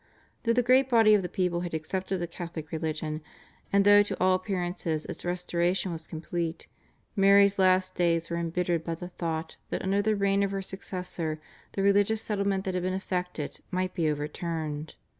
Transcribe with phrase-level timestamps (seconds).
[0.41, 3.21] Though the great body of the people had accepted the Catholic religion,
[3.71, 6.65] and though to all appearances its restoration was complete,
[7.15, 11.39] Mary's last days were embittered by the thought that under the reign of her successor
[11.73, 14.95] the religious settlement that had been effected might be overturned.